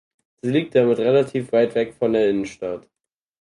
Sie 0.41 0.49
liegt 0.49 0.73
damit 0.73 0.97
relativ 0.97 1.51
weit 1.51 1.75
weg 1.75 1.93
von 1.93 2.13
der 2.13 2.27
Innenstadt. 2.27 2.87